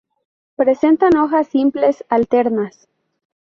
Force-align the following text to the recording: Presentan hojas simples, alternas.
Presentan 0.55 1.15
hojas 1.15 1.45
simples, 1.49 2.03
alternas. 2.09 2.87